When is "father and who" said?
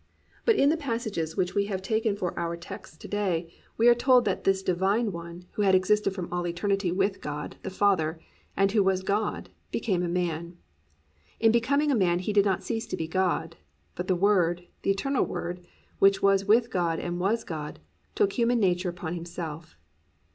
7.69-8.81